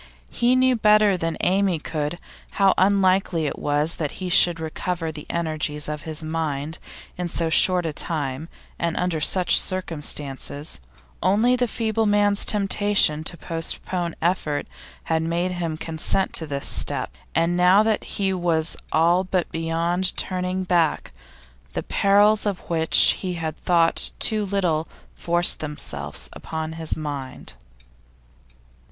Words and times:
He 0.31 0.55
knew 0.55 0.75
better 0.77 1.15
than 1.15 1.37
Amy 1.41 1.77
could 1.77 2.17
how 2.53 2.73
unlikely 2.75 3.45
it 3.45 3.59
was 3.59 3.97
that 3.97 4.13
he 4.13 4.29
should 4.29 4.59
recover 4.59 5.11
the 5.11 5.27
energies 5.29 5.87
of 5.87 6.01
his 6.09 6.23
mind 6.23 6.79
in 7.19 7.27
so 7.27 7.51
short 7.51 7.85
a 7.85 7.93
time 7.93 8.49
and 8.79 8.97
under 8.97 9.21
such 9.21 9.59
circumstances; 9.59 10.79
only 11.21 11.55
the 11.55 11.67
feeble 11.67 12.07
man's 12.07 12.45
temptation 12.45 13.23
to 13.25 13.37
postpone 13.37 14.15
effort 14.23 14.65
had 15.03 15.21
made 15.21 15.51
him 15.51 15.77
consent 15.77 16.33
to 16.33 16.47
this 16.47 16.67
step, 16.67 17.13
and 17.35 17.55
now 17.55 17.83
that 17.83 18.03
he 18.15 18.33
was 18.33 18.75
all 18.91 19.23
but 19.23 19.51
beyond 19.51 20.17
turning 20.17 20.63
back, 20.63 21.11
the 21.73 21.83
perils 21.83 22.47
of 22.47 22.71
which 22.71 23.17
he 23.19 23.35
had 23.35 23.55
thought 23.55 24.09
too 24.17 24.45
little 24.47 24.87
forced 25.13 25.59
themselves 25.59 26.27
upon 26.33 26.73
his 26.73 26.97
mind. 26.97 27.53